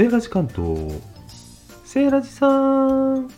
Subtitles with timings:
[0.00, 0.98] セーラジ関東。
[1.84, 3.26] セーラジさん。
[3.26, 3.28] は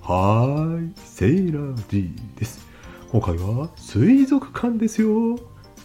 [0.00, 2.66] ーいセーラジです。
[3.12, 5.38] 今回は水族館ですよ。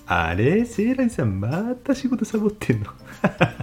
[0.06, 2.86] あれセーラジさんまた仕事サボってんの？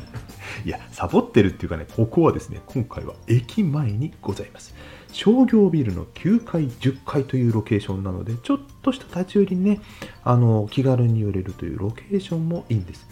[0.66, 4.74] いやサボってるっていうかねここはですね今回は駅前にございます。
[5.12, 9.80] 商業ビルの9階10階というロケーションなのでちょっとした立ち寄りにね
[10.24, 13.08] あの気軽に寄れるというロケーションもいいんです。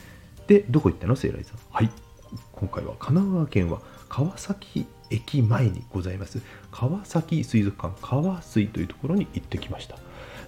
[0.46, 1.56] でどこ行ったのセーライさん？
[1.70, 1.90] はい。
[2.52, 6.40] 今回は神奈川県は川崎駅前にございます。
[6.70, 9.96] 川崎水族館川水というところに行ってきました。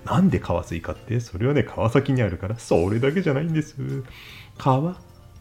[0.05, 3.77] なんで川水かってそれはね川崎にあるからそれだけじゃないんです。
[4.59, 4.97] 川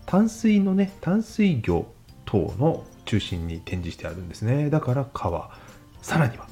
[0.06, 1.86] 淡水のね淡水魚
[2.26, 4.70] 等の中心に展示してあるんですね。
[4.70, 5.52] だから川。
[6.02, 6.48] さらには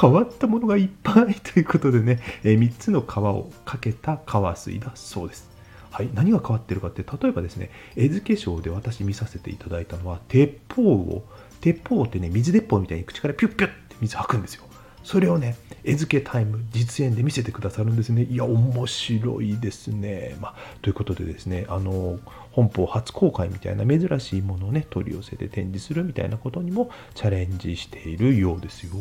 [0.00, 5.51] 変わったものがいっぱいということでね、え3つの川をかけた川水だそうです。
[5.92, 11.22] はい、何が変わってるかって例えばですね餌付けショーで私見させていただいたのは鉄砲を
[11.60, 14.64] 鉄砲ってね水鉄砲みたいに口からピュッピュッって水吐くんですよ。
[15.04, 18.22] それをね餌付けタイム実演で見せてくださるんですね。
[18.22, 22.18] いや面白いですね、まあ、ということでですねあの
[22.52, 28.92] 本邦初公開みたいな珍しいものをね取り寄せて展示するみたいなことにもチャレンジしているようですよ。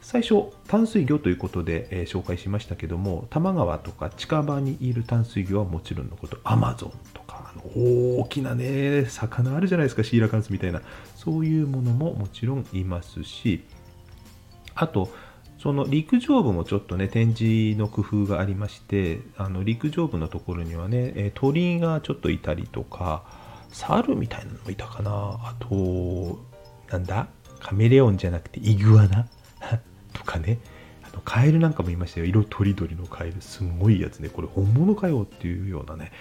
[0.00, 7.62] 最初淡水魚ということで、えー、紹介しましたけども多摩川とか近場にいる淡水魚はもちろんのことアマゾンとかあの
[8.20, 10.80] 大きなね魚あるじゃないですかシーラカンスみたいな。
[11.16, 13.64] そういうものももちろんいますし
[14.76, 15.10] あと
[15.58, 23.24] その陸上部もちょっとね展示の工夫がありましてあの陸上部のところにはね、え鳥がちょっといたりとか
[23.70, 25.10] 猿みたいなのもいたかな。
[25.10, 26.38] あと
[26.92, 27.26] なんだ？
[27.58, 29.26] カメレオンじゃなくてイグアナ。
[30.16, 30.58] とかね。
[31.02, 32.26] あのカエルなんかもいましたよ。
[32.26, 33.40] 色とりどりのカエル。
[33.40, 34.28] すごいやつね。
[34.28, 36.12] これ本物かよっていうようなね。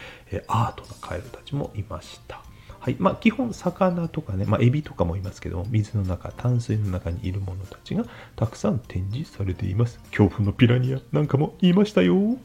[0.48, 2.42] アートなカエルたちもいました。
[2.80, 2.96] はい。
[3.00, 10.00] まあ、基本魚とかね、まあ、エビとかもいますけども水の中淡水の中にいるものたちがたくさん展示されています。
[10.12, 12.38] 恐怖のピラニアなんかも言いましたよ。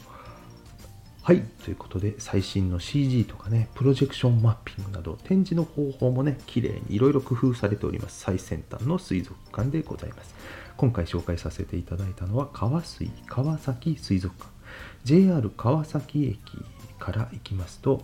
[1.23, 1.43] はい。
[1.63, 8.21] ということで最新の CG とかねプロジェクションマッピングなど展示の方法もね綺麗にいろいろ工夫されております。
[8.21, 10.35] 最先端の水族館でございます。
[10.81, 14.51] 今回紹介させていただいたのは川水川崎水族館
[15.05, 16.41] JR 川崎駅
[16.99, 18.01] から行きますと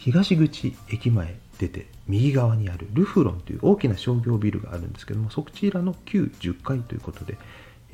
[0.00, 7.38] 東口駅前出て右側にあるルフロンという大きな商業ビルがあるんですけどもそちらの9、10階ということで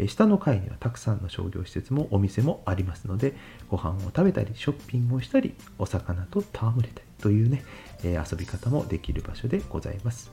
[0.08, 3.34] 下の階にはたくさんの商業施設もお店もありますので
[3.68, 7.62] ご飯を食べたりショッピングをしたりお魚と戯れたりというね
[8.02, 10.32] 遊び方もできる場所でございます。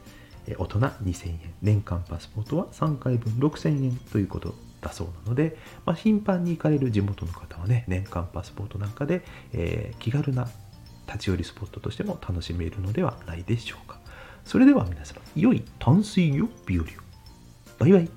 [0.58, 1.54] 大人2000円。
[1.62, 10.48] 年間パスポートは3回分6000円ということだそうなので、まあ、頻繁に行かれる地元の方はね年間パスポートなんかで、えー、気軽な
[11.08, 14.00] 立ち寄りスポットとしても楽しめるのではないでしょうか。
[14.46, 16.88] それでは皆様良い淡水魚日和を。
[17.80, 18.17] バイバイ。